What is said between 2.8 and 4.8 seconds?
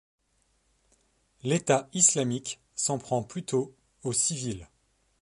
prend plutôt aux civils.